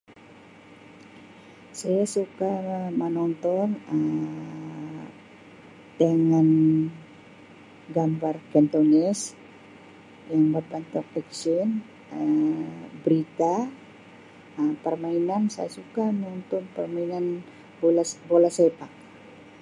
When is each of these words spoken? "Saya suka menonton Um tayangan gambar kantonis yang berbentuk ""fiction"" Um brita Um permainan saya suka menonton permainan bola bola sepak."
"Saya 1.79 2.05
suka 2.17 2.51
menonton 3.01 3.67
Um 3.93 4.93
tayangan 5.97 6.49
gambar 7.95 8.35
kantonis 8.53 9.19
yang 10.33 10.43
berbentuk 10.55 11.05
""fiction"" 11.13 11.67
Um 12.17 12.89
brita 13.05 13.55
Um 14.57 14.71
permainan 14.85 15.43
saya 15.55 15.69
suka 15.77 16.03
menonton 16.17 16.63
permainan 16.77 17.25
bola 17.81 18.01
bola 18.29 18.49
sepak." 18.57 18.89